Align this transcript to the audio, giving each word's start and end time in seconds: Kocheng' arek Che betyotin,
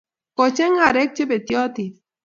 Kocheng' 0.37 0.81
arek 0.87 1.09
Che 1.15 1.23
betyotin, 1.29 1.91